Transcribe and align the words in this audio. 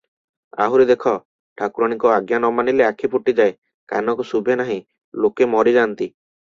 ଆହୁରି 0.63 0.85
ଦେଖ; 0.91 1.13
ଠାକୁରାଣୀଙ୍କ 1.61 2.09
ଆଜ୍ଞା 2.13 2.39
ନ 2.45 2.51
ମାନିଲେ 2.61 2.89
ଆଖି 2.89 3.13
ଫୁଟିଯାଏ, 3.17 3.57
କାନକୁ 3.95 4.27
ଶୁଭେ 4.33 4.61
ନାହିଁ, 4.65 4.81
ଲୋକେ 5.27 5.53
ମରିଯାନ୍ତି। 5.55 6.13